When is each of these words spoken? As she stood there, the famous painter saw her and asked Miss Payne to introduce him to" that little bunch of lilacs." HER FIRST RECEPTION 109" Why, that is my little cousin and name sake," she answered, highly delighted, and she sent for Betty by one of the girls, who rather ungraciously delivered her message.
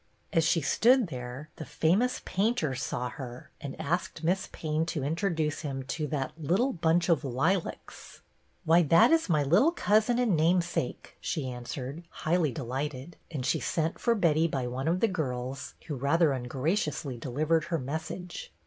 As 0.33 0.43
she 0.43 0.61
stood 0.61 1.09
there, 1.09 1.51
the 1.57 1.63
famous 1.63 2.23
painter 2.25 2.73
saw 2.73 3.09
her 3.09 3.51
and 3.61 3.79
asked 3.79 4.23
Miss 4.23 4.49
Payne 4.51 4.83
to 4.87 5.03
introduce 5.03 5.61
him 5.61 5.83
to" 5.83 6.07
that 6.07 6.31
little 6.41 6.73
bunch 6.73 7.07
of 7.07 7.23
lilacs." 7.23 7.23
HER 7.55 7.59
FIRST 7.67 8.23
RECEPTION 8.65 8.89
109" 8.95 8.99
Why, 8.99 9.07
that 9.07 9.13
is 9.15 9.29
my 9.29 9.43
little 9.43 9.71
cousin 9.71 10.17
and 10.17 10.35
name 10.35 10.59
sake," 10.63 11.17
she 11.21 11.47
answered, 11.51 12.03
highly 12.09 12.51
delighted, 12.51 13.15
and 13.29 13.45
she 13.45 13.59
sent 13.59 13.99
for 13.99 14.15
Betty 14.15 14.47
by 14.47 14.65
one 14.65 14.87
of 14.87 15.01
the 15.01 15.07
girls, 15.07 15.75
who 15.85 15.93
rather 15.93 16.31
ungraciously 16.31 17.19
delivered 17.19 17.65
her 17.65 17.77
message. 17.77 18.51